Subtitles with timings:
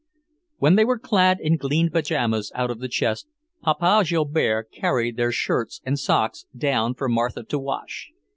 [0.57, 3.27] When they were clad in clean pyjamas out of the chest,
[3.61, 8.09] Papa Joubert carried their shirts and socks down for Martha to wash.